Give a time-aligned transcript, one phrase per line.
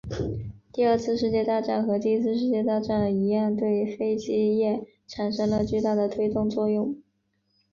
[0.73, 6.97] 第二次世界大战和第一次世界大战一样对飞机业产生了巨大的推动作用。